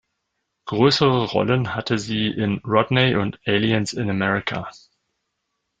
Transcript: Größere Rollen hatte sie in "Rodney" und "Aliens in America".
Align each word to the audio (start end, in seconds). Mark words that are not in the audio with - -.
Größere 0.65 1.25
Rollen 1.25 1.75
hatte 1.75 1.99
sie 1.99 2.25
in 2.25 2.57
"Rodney" 2.65 3.13
und 3.17 3.39
"Aliens 3.45 3.93
in 3.93 4.09
America". 4.09 4.67